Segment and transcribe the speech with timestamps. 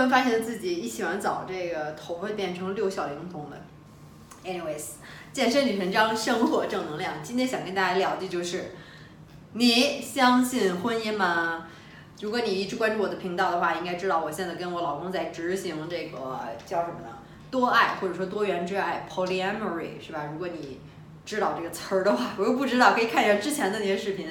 [0.00, 3.56] 然发现自己一洗完澡，这个头发变成六小龄童了。
[4.44, 4.92] Anyways，
[5.32, 7.14] 健身女神张，生活正能量。
[7.22, 8.72] 今天想跟大家聊的就是，
[9.52, 11.66] 你相信婚姻吗？
[12.20, 17.08] 如果你一直关注我的频道的话，应该知道我现在跟我老公在执行这个叫什么呢？
[17.50, 20.28] 多爱或者说多元之爱 （polyamory） 是吧？
[20.32, 20.80] 如果你
[21.24, 24.28] 知道这个词儿的话，我又不知道，可以看一下之前的那些视频，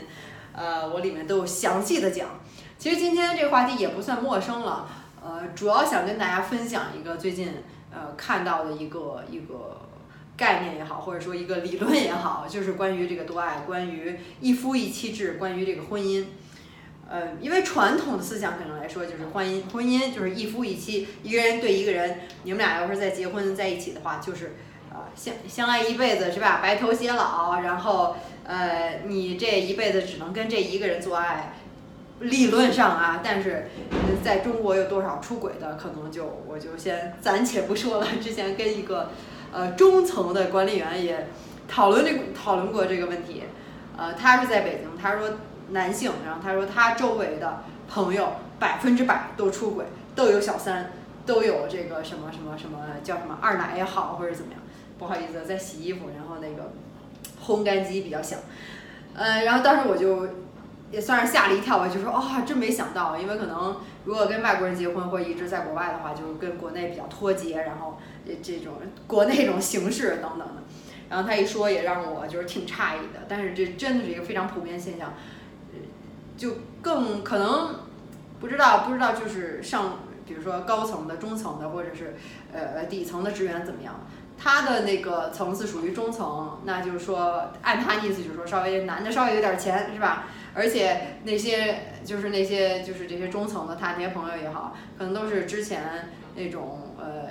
[0.54, 2.30] 呃，我里面都有详细的讲。
[2.78, 4.88] 其实今天这个话题也不算陌生了，
[5.24, 9.82] 呃，主要想跟大家分享一个最近呃看到的一个一个
[10.38, 16.26] 概念也好，或者说一个理论也好， 就是关于这个多爱，关于一夫一妻制，关于这个婚姻。
[17.10, 24.55] 呃，因为传统的思想可能来说，就是婚姻，婚姻就是一夫一妻，一个人对一个人，你们俩要是再结婚在一起的话，就是
[24.91, 26.60] 呃、相相爱一辈子是吧？
[26.62, 31.54] 白头偕老，然后呃，你这一辈子只能跟这一个人做爱，
[32.20, 33.70] 理论上啊，但是
[34.23, 38.08] 在中国有多少出轨的，可能就我就先暂且不说了。
[38.22, 39.12] 之前跟一个
[39.52, 41.27] 呃中层的管理员也
[41.68, 43.43] 讨论这讨论过这个问题，
[43.98, 45.30] 呃，他是在北京，他说
[45.70, 50.91] 男性，然后他说他周围的朋友百分之百都出轨，都有小三，
[51.26, 54.62] 都有这个什么什么什么叫什么二奶也好，或者怎么样。
[54.98, 56.74] 不好意思，在洗衣服，然后那个
[57.41, 58.38] 烘干机比较响，
[59.13, 60.27] 呃，然后当时我就
[60.91, 68.73] 也算是吓了一跳吧，就说啊、真没想到，因为可能如果跟外国人结婚或一直在国外的话，就跟国内比较脱节，然后这这种
[69.06, 70.63] 国内这种形式等等的。
[71.09, 75.13] 然后他一说也让我就是挺诧异的，但是这真的是一个非常普遍现象，
[76.38, 77.75] 就更可能
[78.40, 82.16] 不知道不知道就是上比如说高层的、中层的或者是
[82.53, 84.07] 呃底层的职员怎么样，
[84.38, 90.28] 他的那个层次属于中层，那就是说按他意思就是说稍微男的稍微有点钱是吧？
[90.53, 97.30] 而且那些就是那些就是这些中层的他那些朋友也好，可能都是之前那种呃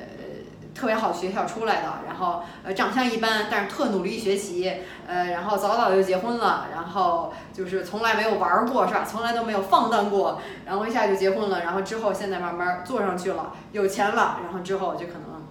[0.75, 4.73] 特别好学校出来的，然后呃长相一般，但是特努力学习，
[5.07, 9.05] 呃然后早早就结婚了，然后就是从来没有玩过是吧？
[9.05, 15.49] 从来都没有放荡过，然后一下就结婚了，然后之后现在慢慢做上去了，有钱了，然后之后就可能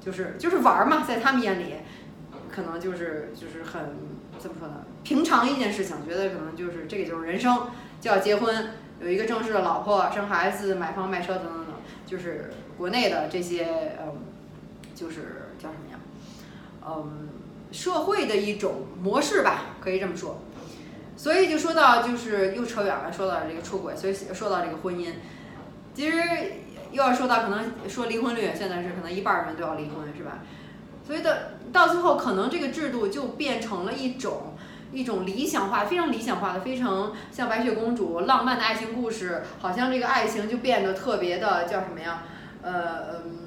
[0.00, 1.74] 就是就是玩嘛，在他们眼里，
[2.50, 3.82] 可能就是就是很
[4.38, 7.68] 怎么说呢，平常一件事情，觉得可能就是这个就是人生，
[8.00, 8.70] 就要结婚，
[9.00, 11.74] 有一个正式的老婆，生孩子，买房买车等等等，
[12.06, 14.22] 就是国内的这些嗯，
[14.94, 15.98] 就是叫什么呀，
[16.86, 17.28] 嗯，
[17.72, 20.40] 社会的一种模式吧，可以这么说。
[21.16, 25.10] 所以就说到就是又扯远了，说到这个出轨，所以说到这个婚姻，
[25.94, 26.18] 其实
[26.90, 30.38] 又要说到可能说离婚率，现在是可能一半儿人都要离婚，是吧？
[31.06, 31.30] 所以到
[31.72, 34.51] 到最后，可能这个制度就变成了一种
[34.92, 42.24] 一种理想化，非常理想化的，非常像白雪公主浪漫的爱情故事，好像这个爱情就变得特别的叫什么呀？
[42.62, 43.38] 呃嗯，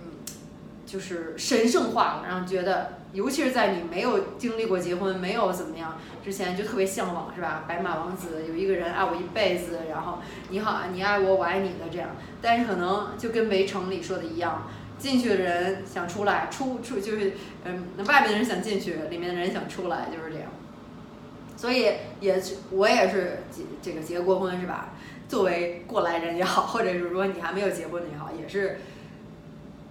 [0.86, 7.64] 就是神圣化了，然后觉得，尤其是在你没有经历过结婚，没有怎么样之前，就特别向往，是吧？
[7.68, 10.20] 白马王子有一个人爱我一辈子，然后
[10.50, 12.10] 你好，你爱我，我爱你的这样，
[12.42, 14.68] 但是可能就跟《围城》里说的一样。
[14.98, 17.34] 进去的人想出来，出出就是，
[17.66, 20.50] 嗯，那外面的人想进去，里面的人想出来，就是这样。
[21.56, 24.90] 所以也是我也是结这个结过婚是吧？
[25.28, 28.80] 作为过来人也好，或者是说你还没有结婚的也好，也是，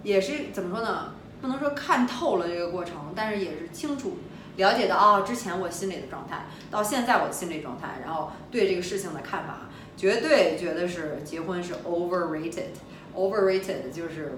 [0.03, 1.13] 也是怎么说呢？
[1.41, 4.17] 不能说看透了这个过程，但是也是清楚
[4.57, 14.37] 了解到哦，之前我心里的状态，到现在我的心理状态，然后对这个事情的看法，绝对觉得是结婚是 overrated，overrated 就是。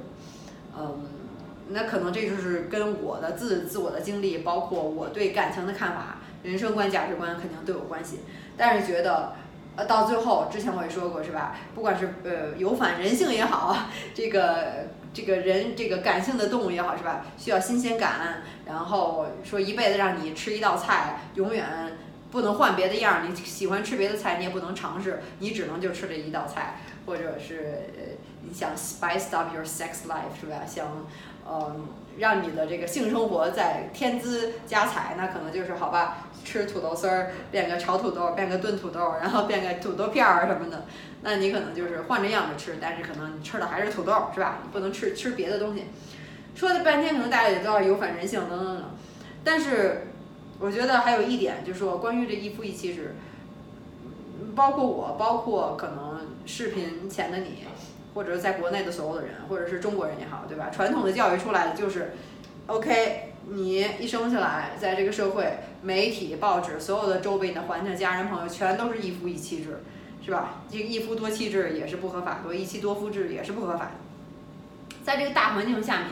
[0.79, 1.07] 嗯，
[1.69, 8.19] 那可能这就是跟我的自自我的经历，包括我对感情的看法、人生观、价值观肯定都有关系。
[8.55, 9.33] 但是觉得，
[9.75, 11.55] 呃，到最后，之前我也说过是吧？
[11.75, 13.75] 不管是呃有反人性也好，
[14.13, 17.25] 这个这个人这个感性的动物也好是吧？
[17.37, 21.65] 需要新鲜感，然后说一辈子让你吃一道菜，永远
[22.31, 23.21] 不能换别的样儿。
[23.27, 28.17] 你喜欢吃别的菜，你也不能尝试，你只能就吃这一道菜，或者是。
[28.49, 30.61] 你想 spice up your sex life 是吧？
[30.65, 31.05] 想，
[31.45, 31.85] 嗯，
[32.17, 40.85] 让你的这个性生活再添姿加彩，那可能就是好吧，吃土豆丝儿变个炒土豆，变个炖土豆，然后变个土豆片儿什么的。
[41.21, 44.59] 那你可能就是换着样子吃，但是可能你吃的还是土豆，是吧？
[44.63, 45.87] 你不能吃吃别的东西。
[46.55, 48.83] 说了半天，可能大家也知道有反人性等等等。
[49.43, 50.07] 但是
[50.59, 53.15] 我觉得还有一点，就是说关于这一夫一妻制，
[54.55, 57.65] 包括我，包括可能视频前的你。
[58.15, 60.71] 或者在国内的所有的人，或者是中国人也好，对吧？
[60.71, 62.13] 传统的教育出来的就是
[62.65, 69.81] ，OK，你一生下来，在这个社会、媒体、报纸，所有的周围的环境、家人、朋友，全都是一夫一妻制，
[70.23, 70.61] 是吧？
[70.69, 73.91] 这个一夫多妻制也是不合法的，一妻多夫制也是不合法的。
[75.03, 76.07] 在这个大环境下面，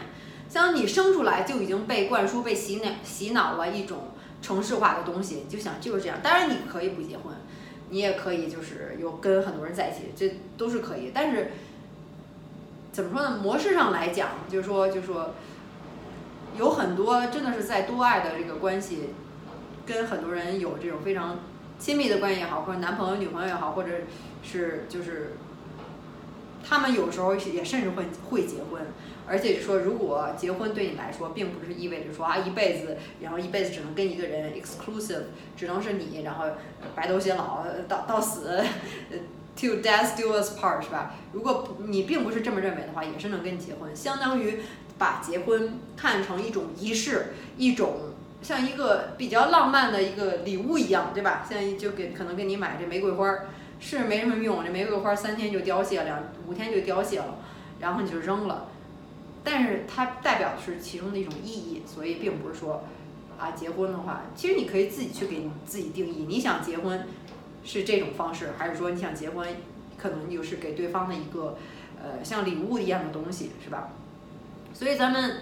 [0.47, 4.11] 像你生出来就已经被灌输、被洗脑、洗脑了一种
[4.41, 6.19] 城市化的东西，你就想就是这样。
[6.23, 7.33] 当然你可以不结婚，
[7.89, 11.11] 你也可以就是有跟很多人在一起，这都是可以。
[11.13, 11.51] 但是
[12.93, 13.37] 怎么说呢？
[13.43, 15.35] 模式上来讲，就是说，就是说，
[16.57, 19.09] 有很多真的是在多爱的这个关系，
[19.85, 21.39] 跟很多人有这种非常
[21.77, 23.89] 亲密的关系也好，或者男朋友、女朋友也好，或者
[24.43, 25.33] 是就是
[26.67, 28.81] 他们有时候也甚至会会结婚，
[29.27, 35.23] 而且说如果结婚对你来说，并不是意味着说啊一辈子，然后一辈子只能跟一个人 exclusive，
[35.55, 36.45] 只能是你，然后
[36.95, 38.63] 白头偕老到到死。
[39.57, 41.15] To death do us part 是吧？
[41.31, 43.95] 如果你并不是这么认为的话，也是能跟你结婚。
[43.95, 44.59] 相当于
[44.97, 51.45] 把结婚看成一种仪式，一种像一个比较浪漫的一个礼物一样，对吧？
[51.49, 53.27] 像就给可能给你买这玫瑰花，
[53.79, 57.37] 是没什么用，这玫瑰花三天就凋谢，两五天就凋谢了，
[57.79, 58.69] 然后你就扔了。
[59.43, 62.83] 但是它代表的是其中的一种意义，所以并不是说
[63.39, 67.07] 啊结婚的话，其实你可以自己去给你自己定义，你想结婚。
[67.67, 69.47] 是这种方式，还是说你想结婚，
[69.97, 71.57] 可能就是给对方的一个，
[71.99, 73.89] 呃，像礼物一样的东西，是吧？
[74.77, 75.37] 所以咱们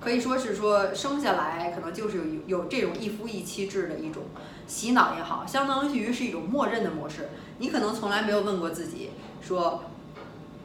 [0.00, 4.22] 可以说是说生下来可能就是有有这种一夫一妻制的一种
[4.66, 7.28] 洗脑也好，相当于是一种默认的模式。
[7.58, 9.10] 你可能从来没有问过自己
[9.42, 9.84] 说，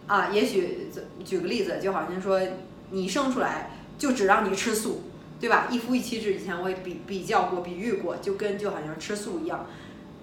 [0.08, 0.90] 啊，也许
[1.26, 2.42] 举个例子，就好像说
[2.92, 5.02] 你生出来就只让你吃素，
[5.40, 5.68] 对吧？
[5.70, 9.68] 一夫一妻制以前我也比比较过、比喻过，就跟就好像吃素一样。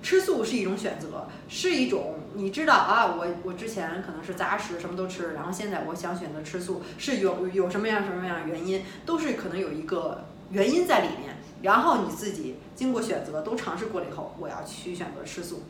[0.05, 15.63] 吃素是一种选择，是一种你知道啊，我我之前可能是杂食，什么都吃，然后现在我想选择吃素，是有有什么样什么样原因，都是可能有一个原因在里面，然后你自己经过选择都尝试过了以后，我要去选择吃素。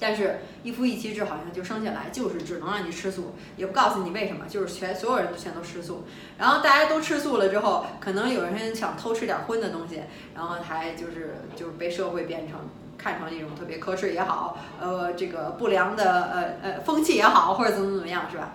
[0.00, 6.04] 但是，一夫一妻制好像就生下来就是只能让你吃素，也不告诉你为什么，就是全所有人都全都吃素。
[6.38, 10.02] 然后大家都吃素了之后，可能有人想偷吃点荤的东西，
[10.34, 12.60] 然后还就是就是被社会变成
[12.96, 18.52] 看成一种特别可耻也好，呃，这个不良的呃呃风气也好，或者怎么怎么样是吧？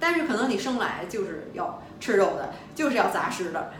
[0.00, 3.70] 但是可能你生来就是要吃肉的，就是要杂食的，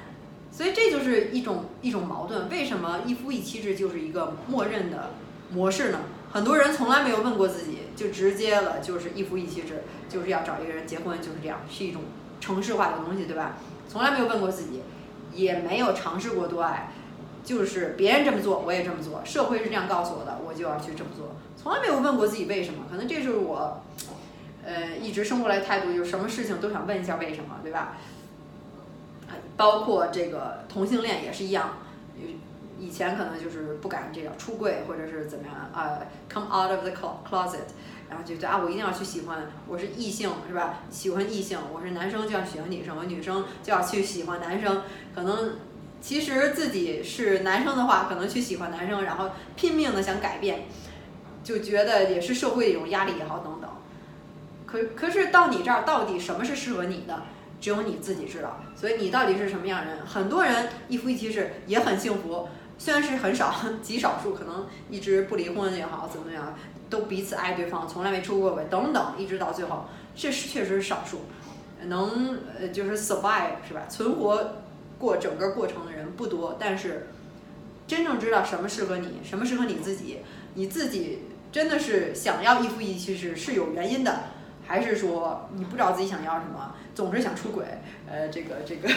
[0.50, 2.48] 所以这就是一种一种矛盾。
[2.50, 5.10] 为什么一夫一妻制就是一个默认的
[5.50, 6.00] 模式呢？
[6.36, 12.02] 很多人从来没有问过自己，就直接了，就是一夫一妻制，就是要找一个人结婚，就是这样，是一种
[12.42, 13.56] 城市化的东西，对吧？
[13.88, 14.82] 从来没有问过自己，
[15.32, 16.92] 也没有尝试过多爱，
[17.42, 22.84] 就是别人这么做，我也这么做，社会是这样告诉我的，我就要去这么做，从来没有问过自己为什么。
[22.90, 23.82] 可能这就是我，
[24.62, 27.96] 呃，一直生过来态度，就是什么事情都想问一下为什么，对吧？
[29.56, 31.78] 包括这个同性恋也是一样。
[32.78, 37.60] 以前可能就是不敢这样出柜，或者是怎么样啊，come out of the closet，
[38.08, 40.80] 然后就觉得啊，我一定要去喜欢，我是异性是吧？
[40.90, 44.82] 喜欢异性，我是男生就要喜欢女生，我女生就要去喜欢男生。
[45.14, 45.56] 可能
[46.00, 50.66] 其实自己是男生的话，可能去喜欢男生，然后拼命的想改变，
[51.42, 53.70] 就觉得也是社会一种压力也好等等。
[54.66, 57.22] 可可是到你这儿，到底什么是适合你的？
[57.58, 58.60] 只有你自己知道。
[58.76, 60.04] 所以你到底是什么样人？
[60.04, 62.48] 很多人一夫一妻制也很幸福。
[62.78, 66.54] 虽然是很少，极少数，可能一直不离婚也好，怎么样，
[66.90, 71.22] 都彼此爱对方，从来没出过轨，等等，一直到最后，这是确实是少数，
[71.86, 73.86] 能呃就是 survive 是吧？
[73.88, 74.56] 存活
[74.98, 77.08] 过整个过程的人不多，但是
[77.86, 80.18] 真正知道什么适合你，什么适合你自己，
[80.54, 84.24] 你自己真的是想要一夫一妻制是有原因的，
[84.66, 86.74] 还是说你不知道自己想要什么？
[86.94, 87.62] 总是想出轨，
[88.10, 88.88] 呃，这个这个，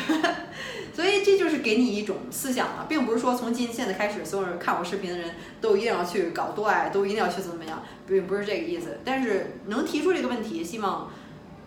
[0.96, 9.00] 所以这就是给你一种思想了，并不是说从今现在开始，所有人看我视频的人都一定要去搞多爱，都一定要去怎么样，并不是这个意思。
[9.04, 11.12] 但是能提出这个问题，希望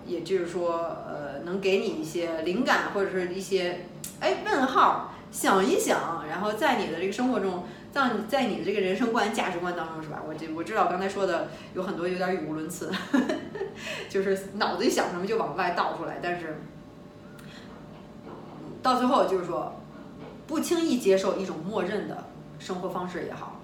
[0.06, 3.80] 也就是说，呃，能给你一些灵感或者是一些
[4.20, 7.64] 哎问号，想一想，然后在你的这个生活中。
[7.92, 10.22] 在在你的这个人生观、价值观当中，是吧？
[10.26, 12.90] 我这我知道刚才说的有很多有点语无伦次，
[14.08, 16.56] 就是脑子里想什么就往外倒出来，但是
[18.82, 19.78] 到最后就是说，
[20.46, 22.24] 不轻易接受一种默认的
[22.58, 23.60] 生活方式也好，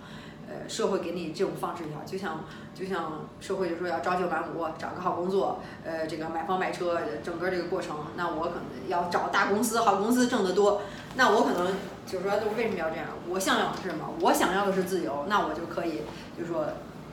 [0.48, 10.82] 呃，社会给你这种方式也好，就像就像社会就说要朝九晚五，找个好工作，呃，这个买房买车，整个这个过程，那我可能要找大公司，好公司挣得多，
[11.16, 11.74] 那我可能。
[12.08, 13.04] 就是说，为什么要这样？
[13.28, 14.08] 我向往的是什么？
[14.22, 16.00] 我想要的是自由，那我就可以，
[16.34, 16.64] 就是说，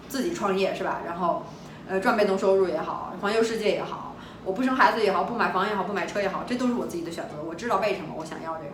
[0.07, 1.01] 自己创业是吧？
[1.05, 1.43] 然后，
[1.85, 4.15] 呃，赚被动收入也好，环游世界也好，
[4.45, 7.43] 我不生孩子也好，不买房也好，不买车也好，这都是我自己的选择。
[7.45, 8.69] 我知道为什么我想要这个。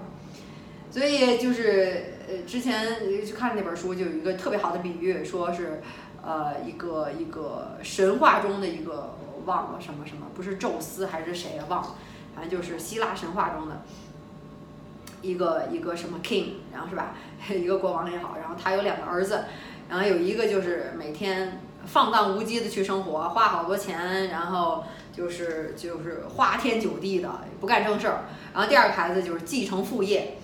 [0.91, 5.81] 所以就是，呃，之前去看那本书，就有一个特别好的比喻，说是，
[6.21, 11.65] 呃，一个一个神话中的一个忘了什么什么，不是宙斯还是谁啊？
[11.69, 11.95] 忘了，
[12.35, 13.83] 反正就是希腊神话中的
[15.21, 17.15] 一个一个什么 king，然后是吧？
[17.49, 19.45] 一个国王也好，然后他有两个儿子，
[19.89, 24.83] 然后有一个就是每天放荡无羁的去生活，花好多钱，然后
[25.15, 27.29] 就是就是花天酒地的，
[27.61, 28.25] 不干正事儿。
[28.53, 30.37] 然后第二个孩子就是继承父业，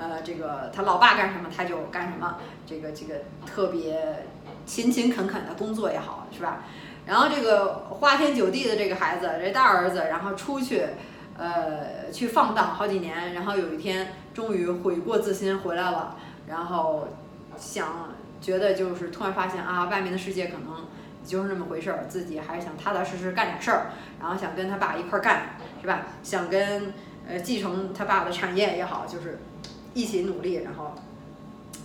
[0.00, 4.24] 呃，这个他老爸干什么他就干什么，这个这个特别
[4.64, 6.64] 勤勤恳恳的工作也好，是吧？
[7.04, 10.86] 然后这个花天酒地的这个孩子，这大儿子，然后出去，
[11.36, 16.16] 呃，去放荡好几年，然后有一天终于悔过自新回来了，
[16.46, 17.08] 然后
[17.58, 20.86] 想觉得就是突然发现啊，外面的世界可能
[21.24, 23.90] 就是那么回事儿，自己还是想踏踏实实干点事儿，
[24.20, 26.06] 然后想跟他爸一块儿干，是吧？
[26.22, 26.94] 想跟
[27.28, 29.40] 呃继承他爸的产业也好，就是
[29.94, 30.92] 一起努力，然后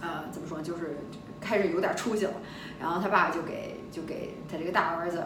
[0.02, 0.98] 呃怎么说，就是
[1.42, 2.34] 开始有点出息了，
[2.80, 5.24] 然后他爸就给就给他这个大儿子，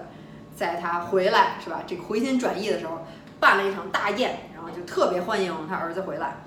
[0.56, 1.84] 在他回来是吧？
[1.88, 3.06] 这个回心转意的时候，
[3.40, 6.38] 办了一场大宴，然后就特别欢迎他儿子回来，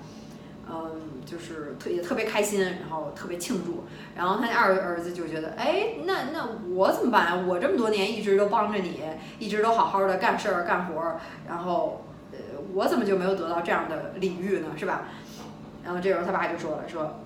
[0.69, 3.83] 嗯，就是特也特别开心，然后特别庆祝。
[4.15, 7.47] 然后他那二儿子就觉得，哎，那那我怎么办？
[7.47, 9.01] 我这么多年一直都帮着你，
[9.39, 12.37] 一直都好好的干事儿干活儿，然后呃，
[12.73, 14.67] 我怎么就没有得到这样的礼遇呢？
[14.77, 15.07] 是吧？
[15.83, 17.19] 然后这时候他爸就说了，说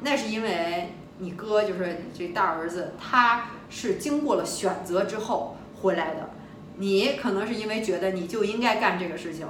[0.00, 6.30] 那是因为你哥就是这大儿子，他是经过了选择之后回来的，
[6.76, 9.46] 你可能是因为觉得你就应该干这个事情，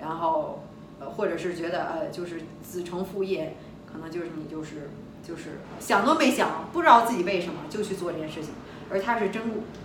[0.00, 0.64] 然后
[0.98, 3.56] 呃，或者是觉得呃，就是子承父业，
[3.90, 4.90] 可能就是你就是
[5.26, 8.50] 就是想都没想，不知道自己为什么就去做这件事情，
[8.90, 9.42] 而他是真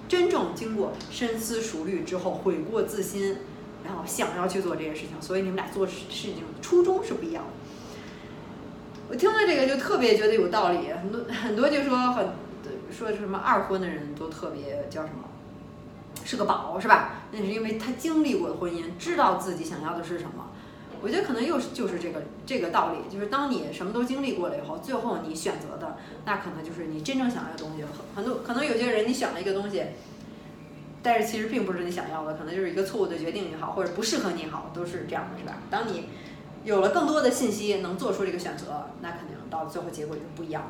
[0.08, 3.38] 真正经过深思熟虑之后悔过自新，
[3.86, 7.67] 然后想要去做这件事情，所以你们俩做事事情初衷是不一样的。
[9.10, 12.28] 我听了这个就特别觉得有道理，很多很多就说很
[12.92, 15.24] 说什么二婚的人都特别叫什么，
[16.26, 17.24] 是个宝是吧？
[17.32, 20.52] 那是因为他经历过的婚姻，知道自己想要的是什么。
[21.00, 25.96] 我觉得可能又是就是这个这个道理，就是当你什么都经历过了以后，最后你选择的
[26.26, 27.84] 那可能就是你真正想要的东西。
[27.84, 29.84] 很很多可能有些人你选了一个东西，
[31.04, 35.60] 但是其实并不是你想要的，可能就是一个错误的决定也好，或者不适合你好，都是这样的，是吧？
[35.70, 36.10] 当你
[36.68, 40.70] 有了更多的信息，能做出这个选择，那肯定到最后结果就不一样。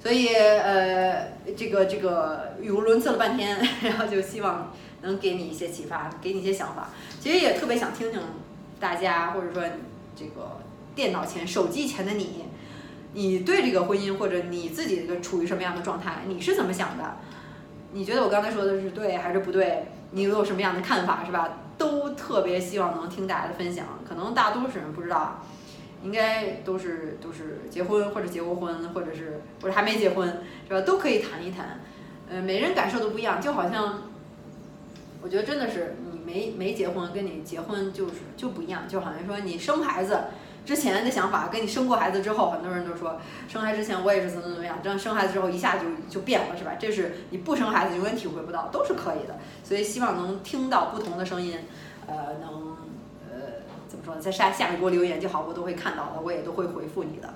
[0.00, 4.72] 所以呃，这个这个语无伦次了半天， 然后就希望
[5.02, 6.90] 能给你一些启发，给你一些想法。
[7.18, 8.20] 其实也特别想听听
[8.78, 9.64] 大家，或者说
[10.14, 10.60] 这个
[10.94, 12.44] 电脑前、手机前的你，
[13.14, 17.16] 你对这个婚姻或者你自己这个处于什么样的状态，你是怎么想的？
[17.92, 19.86] 你觉得我刚才说的是对还是不对？
[20.12, 21.48] 你有什么样的看法，是吧？
[21.78, 23.86] 都特别希望能听大家的分享。
[24.08, 25.42] 可能大多数人不知道，
[26.02, 30.28] 应该都是都是结婚或者结过婚，或者是或者还没结婚，
[30.68, 30.80] 是吧？
[30.80, 31.80] 都可以谈一谈。
[32.30, 34.02] 呃，每人感受都不一样，就好像
[35.22, 40.18] 我觉得真的是你没没结婚，跟你结婚就是就不一样，就好像说你生孩子。
[40.64, 46.72] 之前的想法跟你生过孩子之后，很多人都说生孩子之前我也是怎么怎么样，这样生孩子之后一下就就变了，是吧？
[46.78, 49.36] 这是你不生孩子永远体会不到，都是可以的。
[49.62, 51.58] 所以希望能听到不同的声音，
[52.06, 52.76] 呃，能
[53.30, 57.34] 呃怎么说呢，在下下面给我留言就好，我都会看到的，我也都会回复你的。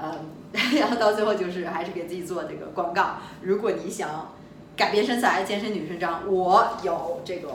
[0.00, 0.14] 呃，
[0.78, 4.34] 然后到最后就是还是给自己做这个广告，如果你想
[4.76, 7.48] 改变身材、健身女神章，我有这个。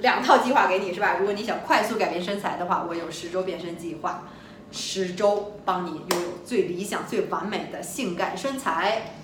[0.00, 1.16] 两套计划给你是吧？
[1.18, 4.24] 如果你想快速改变身材的话，我有十周变身计划，
[4.70, 9.14] 十周帮你拥有最理想、最完美的性感身材。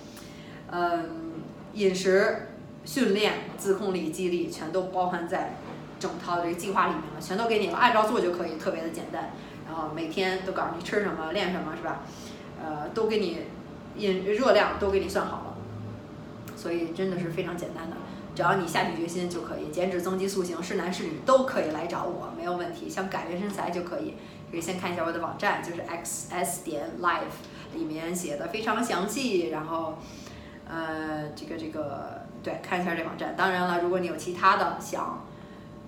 [0.71, 1.33] 嗯，
[1.73, 2.49] 饮食、
[2.83, 5.57] 训练、自控力、激励，全都包含在
[5.99, 9.31] 整套这个计划里面了，全都给你了，按照做就可以，特别的简单。
[9.67, 12.01] 然后每天都告诉你吃什么、练什么，是吧？
[12.63, 13.43] 呃，都给你
[13.97, 15.57] 饮热量都给你算好了，
[16.55, 17.95] 所以真的是非常简单的。
[18.35, 22.89] 只要你下定决心就可以减脂增肌塑形，是男是女都可以来找我，没有问题。
[22.89, 24.15] 想改变身材就可以，
[24.51, 27.39] 可以先看一下我的网站，就是 x s 点 life，
[27.73, 29.47] 里面写的非常详细。
[29.49, 29.97] 然后，
[30.69, 33.33] 呃，这个这个对，看一下这网站。
[33.37, 35.25] 当然了，如果你有其他的想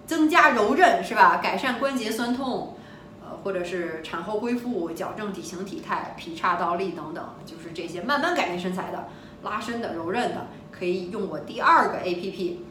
[0.06, 1.42] 增加柔韧是吧？
[1.44, 2.78] 改善关节酸痛，
[3.22, 9.10] 呃，或者是产后恢复、矫正体型体态、劈叉倒立等等，就是这些慢慢改变身材的、
[9.50, 10.48] 拉伸的、柔韧的。
[10.72, 12.66] 可以用我第二个 A P P，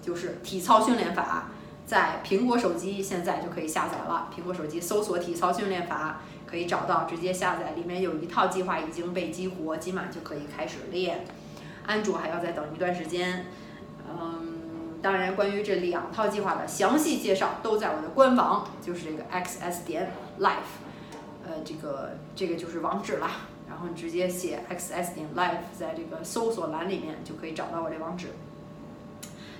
[0.00, 1.48] 就是体操训练法，
[1.84, 4.30] 在苹果手机现在就可以下载了。
[4.32, 7.72] 苹果手机搜索“体操训练法”可以找到，直接下载。
[7.72, 11.24] 里面有一套计划已经被激活，今晚就可以开始练。
[11.84, 13.46] 安卓还要再等一段时间。
[14.08, 20.78] 嗯，当然，关于这两套计划的详细介绍都在我的官网，就是这个 x s 点 life，
[21.44, 23.28] 呃，这个这个就是网址了。
[23.78, 28.30] 然后你直接写 x s 点 life，在这个搜索栏里面就可以找到我这网址。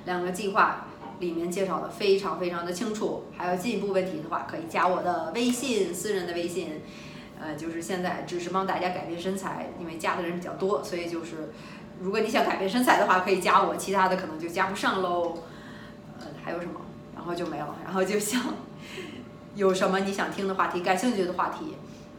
[0.07, 0.89] 两个计划
[1.21, 3.27] 里面介绍的非常非常的清楚。
[3.37, 6.83] 还有进一步问题的话，可以加我的微信，私人的微信。
[7.41, 11.53] 呃，就是现在只是帮大家改变身材，因为加的人比较多，所以就是
[12.01, 15.39] 如果你想改变身材的话，可以加我，其他的可能就加不上喽。
[16.19, 16.81] 呃，还有什么？
[17.15, 17.77] 然后就没了。
[17.85, 18.43] 然后就想
[19.55, 21.77] 有什么你想听的话题、感兴趣的话题，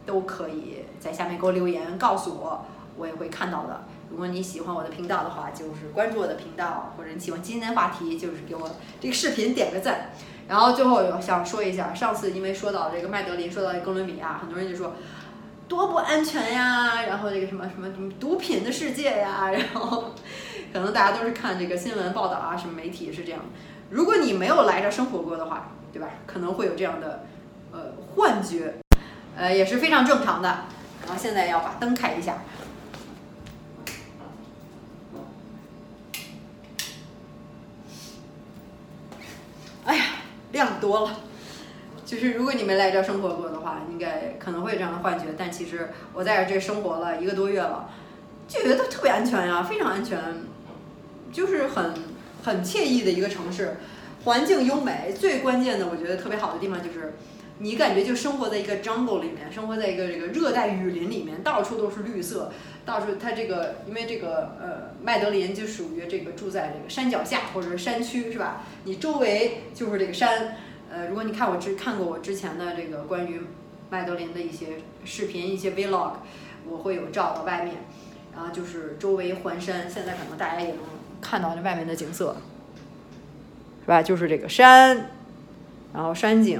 [0.09, 2.65] 都可以在下面给我留言告诉我，
[2.97, 3.83] 我也会看到的。
[4.09, 8.67] 如果你喜欢我的频道的话，就是关注我的频道，或者你喜欢今天的话题，就是给我
[8.99, 10.09] 这个视频点个赞。
[10.47, 14.95] 然后最后想说一下，上次因为说到这个麦德林，说到哥伦比亚，很多人就说
[15.67, 20.05] 多不安全呀，然后这个什么什么什么毒品的世界呀，然后
[20.73, 23.41] 可能大家都是看这个新闻报道啊，什么媒体是这样。
[23.91, 26.07] 如果你没有来这生活过的话，对吧？
[26.25, 27.25] 可能会有这样的
[27.71, 28.73] 呃幻觉，
[29.39, 30.49] 呃也是非常正常的。
[31.05, 32.37] 然后现在要把灯开一下。
[39.85, 40.03] 哎呀，
[40.51, 41.17] 亮多了。
[42.05, 45.25] 就是如果你没来这生活过的话，应该可能会有这样的幻觉。
[45.37, 47.89] 但其实我在这生活了一个多月了，
[48.47, 50.19] 就觉得特别安全呀，非常安全，
[51.31, 51.93] 就是很
[52.43, 53.77] 很惬意的一个城市，
[54.25, 55.15] 环境优美。
[55.17, 57.13] 最关键的，我觉得特别好的地方就是，
[57.59, 62.51] 你感觉就生活在一个 jungle 里面，生活在一个这个热带雨林里面，到处都是绿色，
[62.85, 68.63] 到处它这个因为这个呃麦德林就属于这个住在这个山脚下或者是山区是吧？
[68.85, 70.55] 你周围就是这个山。
[70.91, 73.41] 呃，如果你看我之看过我之前的这个关于
[73.91, 74.65] 麦德林的一些
[75.05, 76.13] 视频、一些 vlog，
[76.67, 77.75] 我会有照到外面，
[78.33, 80.77] 然后就是周围环山，现在可能大家也能
[81.21, 82.37] 看到这外面的景色，
[83.81, 84.01] 是吧？
[84.01, 85.11] 就是这个山，
[85.93, 86.59] 然后山景，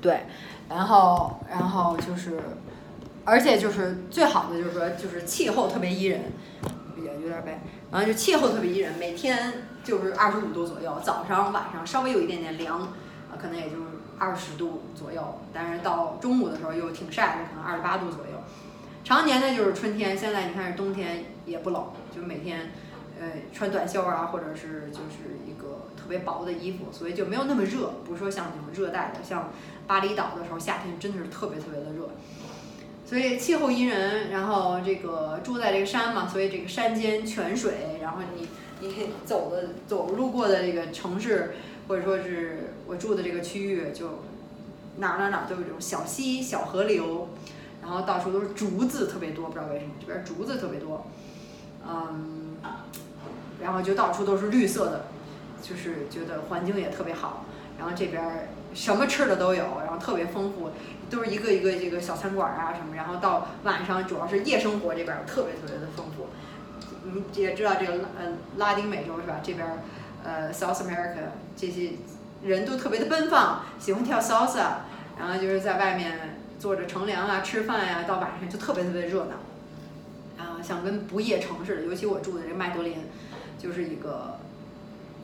[0.00, 0.22] 对，
[0.68, 2.40] 然后然后就是，
[3.24, 6.32] 而且就是最好的就是说就是气候特别宜人，
[6.96, 7.58] 也有点背，
[7.90, 9.52] 然后就气候特别宜人，每天。
[9.82, 13.84] 就是二十五度左右，早上晚上稍微有一点点凉，啊，可能也就是
[14.18, 15.40] 二十度左右。
[15.54, 18.42] 但是到中午的时候又挺晒的，可能二十八度左右。
[19.02, 21.82] 常年呢就是春天，现在你看是冬天也不冷，
[22.14, 22.72] 就每天，
[23.20, 27.92] 呃，穿短袖啊，或者是就是一个特别薄的衣服，所以就没有那么热。
[28.04, 29.50] 不是说像那种热带的，像
[29.86, 32.10] 巴厘岛的时候夏天真的是特别特别的热。
[33.06, 38.48] 所以气候宜人，然后这个住在这个山嘛，所以这个山间泉水，然后你。
[38.82, 41.52] 你走的走路过的这个城市，
[41.86, 44.22] 或者说是我住的这个区域，就
[44.96, 47.28] 哪哪哪都有这种小溪、小河流，
[47.82, 51.06] 然后到处都是竹子，特别多，不知道为什么这边竹子特别多，
[51.86, 52.39] 嗯，
[53.62, 55.04] 然后就到处都是绿色的，
[55.62, 57.44] 就是觉得环境也特别好，
[57.78, 60.70] 然后这边什么吃的都有，然后特别丰富，
[61.10, 66.28] 都是一个一个这个小餐馆啊什么，然后到晚上主要是夜生活这边特别特别的丰富。
[67.02, 69.40] 你也知道这个呃拉丁美洲是吧？
[69.42, 69.66] 这边
[70.22, 71.92] 呃 South America 这些
[72.44, 74.82] 人都特别的奔放，喜欢跳 salsa，
[75.18, 79.32] 然后就是在外面坐着乘凉啊、吃饭呀，到晚上就特别特别热闹。
[80.42, 82.96] 啊，像跟不夜城似的，尤其我住的这麦德林，
[83.60, 84.38] 就是一个，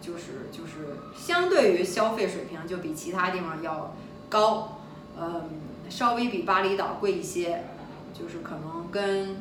[0.02, 3.94] 就是就是相对于消费水平就比其他地方要
[4.28, 4.80] 高，
[5.18, 5.48] 嗯，
[5.88, 7.64] 稍微比巴厘岛贵一些，
[8.12, 9.36] 就是可能跟。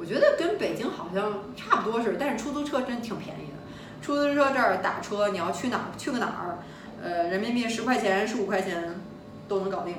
[0.00, 3.58] 我觉得跟北京好像差不多似的，但是出租车真挺便宜的。
[4.00, 6.58] 出租车这儿打车，你要去哪儿去个哪儿，
[7.02, 8.94] 呃，人民币十块钱、十五块钱
[9.48, 9.96] 都能搞定。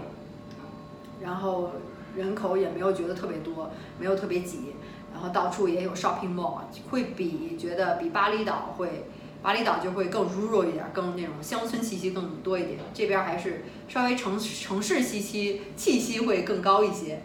[1.21, 1.71] 然后
[2.15, 4.73] 人口也没有觉得特别多，没有特别挤，
[5.19, 9.03] 然后到处也有 shopping mall，会比觉得比巴厘岛会，
[9.41, 12.79] 巴厘岛就会更 rural 一点，更那种乡村气息更多一点。
[12.93, 17.19] 这边还是稍微城城市气息气息会更高一些。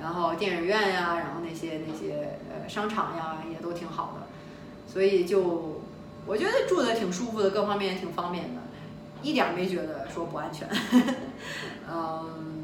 [0.00, 4.26] 然后电影院呀，然后那些那些呃商场呀，也都挺好的，
[4.92, 5.80] 所以就
[6.26, 8.60] 我觉得住的挺舒服的，各方面也挺方便的，
[9.22, 10.66] 一点没觉得说不安全。
[11.88, 12.59] 嗯，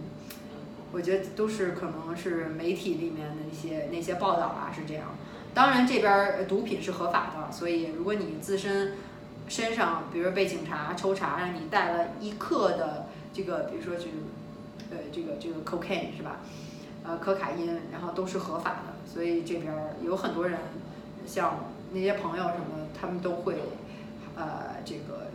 [0.92, 5.14] 我觉得都是可能是媒体里面的一些那些报道啊是这样。
[5.52, 8.94] 当然这边毒品是合法的，所以如果你自身
[9.48, 14.04] 身上，比如被警察抽查，让你带了一克的这个，比如说就
[14.90, 16.40] 呃这个这个 cocaine 是吧？
[17.04, 19.72] 呃，可卡因，然后都是合法的，所以这边
[20.04, 20.58] 有很多人，
[21.26, 23.54] 像那些朋友什么，他们都会，
[24.34, 25.28] 呃，这个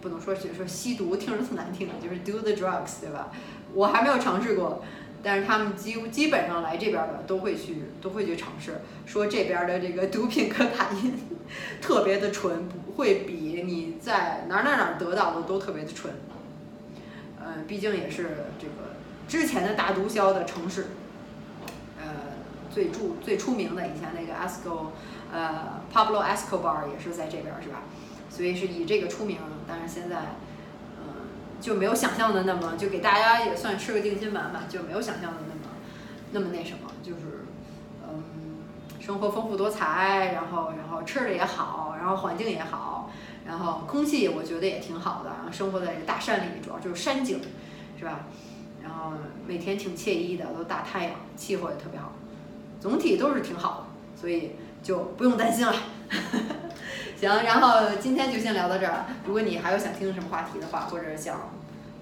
[0.00, 3.30] 不能说就是说吸毒，听着特难听，就是 do the drugs，对吧？
[3.74, 4.82] 我还没有尝试过，
[5.22, 11.14] 但是他们基基本上来这边的都会去都会去尝试，说这边的这个毒品可卡因
[11.80, 16.12] 特别的纯，不会比你在哪哪哪得到的都特别的纯，
[17.38, 18.92] 呃，毕竟也是这个。
[19.28, 20.88] 之前的大毒枭的城市，
[21.98, 22.04] 呃，
[22.70, 24.88] 最著最出名的，以前那个 Esco，
[25.32, 27.82] 呃，Pablo Escobar 也是在这边是吧？
[28.28, 30.16] 所以是以这个出名，但是现在，
[31.62, 35.60] 就没有想象的那么，就给大家也算吃个定心丸吧，就没有想象的那么
[36.32, 37.46] 那么那什么，就是，
[38.02, 38.24] 嗯，
[38.98, 43.12] 生活丰富多彩，然后然后吃的也好，然后环境也好，
[43.46, 47.40] 然后空气我觉得也挺好的，然后生活在这大山里，主要就是山景，
[47.96, 48.26] 是吧？
[48.82, 49.12] 然后
[49.46, 52.10] 每天挺惬意的，都大太阳，气候也特别好，
[52.80, 55.72] 总体都是挺好的，所以就不用担心了。
[57.22, 59.04] 行，然后今天就先聊到这儿。
[59.24, 61.52] 如果你还有想听什么话题的话，或者想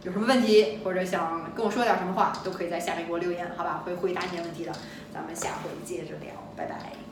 [0.02, 3.83] 有什么问题，或者想跟我说点什么话，都可以在下面给我留言，好吧？
[3.85, 4.72] 会回答你的问题的。
[5.12, 7.10] 咱们下回接着聊，拜拜。